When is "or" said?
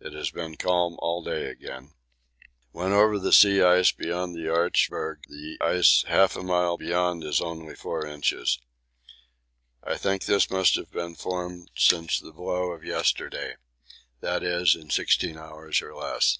15.80-15.94